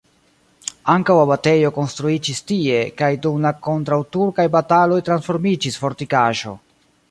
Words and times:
Ankaŭ 0.93 1.17
abatejo 1.23 1.71
konstruiĝis 1.75 2.41
tie, 2.53 2.79
kiu 3.03 3.21
dum 3.27 3.45
la 3.49 3.53
kontraŭturkaj 3.69 4.49
bataloj 4.59 5.01
transformiĝis 5.11 5.81
fortikaĵo. 5.85 6.59